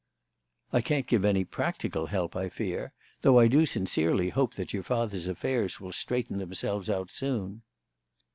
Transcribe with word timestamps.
"I 0.73 0.81
can't 0.81 1.05
give 1.05 1.23
any 1.23 1.45
practical 1.45 2.07
help, 2.07 2.35
I 2.35 2.49
fear, 2.49 2.91
though 3.21 3.37
I 3.37 3.47
do 3.47 3.67
sincerely 3.67 4.29
hope 4.29 4.55
that 4.55 4.73
your 4.73 4.81
father's 4.81 5.27
affairs 5.27 5.79
will 5.79 5.91
straighten 5.91 6.39
themselves 6.39 6.89
out 6.89 7.11
soon." 7.11 7.61